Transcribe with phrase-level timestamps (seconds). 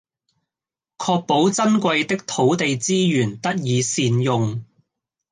[0.97, 4.65] 確保珍貴的土地資源得以善用